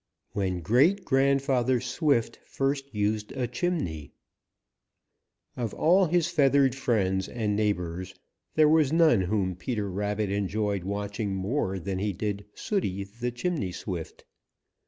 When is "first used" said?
2.43-3.33